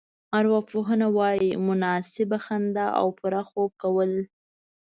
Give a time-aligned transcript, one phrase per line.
[0.39, 4.11] ارواپوهنه وايي مناسبه خندا او پوره خوب کول.